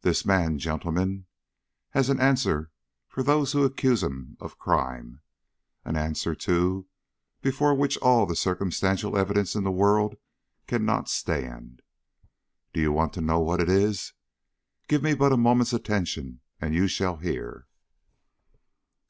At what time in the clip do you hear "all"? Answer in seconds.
7.98-8.24